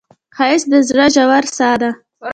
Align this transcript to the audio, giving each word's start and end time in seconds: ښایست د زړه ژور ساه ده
ښایست 0.35 0.67
د 0.71 0.73
زړه 0.89 1.05
ژور 1.15 1.43
ساه 1.57 1.75
ده 1.81 1.89